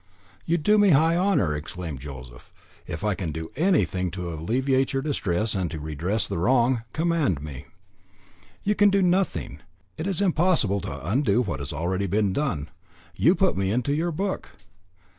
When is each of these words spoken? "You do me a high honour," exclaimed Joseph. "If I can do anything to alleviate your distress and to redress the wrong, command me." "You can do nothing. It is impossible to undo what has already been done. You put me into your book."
"You 0.45 0.57
do 0.57 0.79
me 0.79 0.89
a 0.89 0.97
high 0.97 1.15
honour," 1.15 1.55
exclaimed 1.55 1.99
Joseph. 1.99 2.51
"If 2.87 3.03
I 3.03 3.13
can 3.13 3.31
do 3.31 3.51
anything 3.55 4.09
to 4.09 4.33
alleviate 4.33 4.93
your 4.93 5.03
distress 5.03 5.53
and 5.53 5.69
to 5.69 5.79
redress 5.79 6.25
the 6.27 6.39
wrong, 6.39 6.81
command 6.91 7.43
me." 7.43 7.67
"You 8.63 8.73
can 8.73 8.89
do 8.89 9.03
nothing. 9.03 9.59
It 9.99 10.07
is 10.07 10.19
impossible 10.19 10.81
to 10.81 11.07
undo 11.07 11.43
what 11.43 11.59
has 11.59 11.71
already 11.71 12.07
been 12.07 12.33
done. 12.33 12.69
You 13.15 13.35
put 13.35 13.55
me 13.55 13.69
into 13.71 13.93
your 13.93 14.11
book." 14.11 14.49